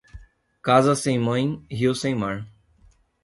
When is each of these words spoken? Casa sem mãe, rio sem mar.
Casa 0.63 0.95
sem 0.95 1.19
mãe, 1.19 1.63
rio 1.69 1.93
sem 1.93 2.15
mar. 2.15 2.47